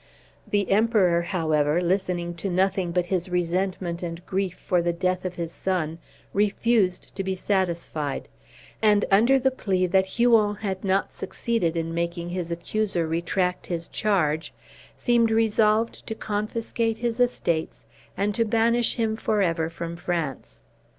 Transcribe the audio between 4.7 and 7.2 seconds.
the death of his son, refused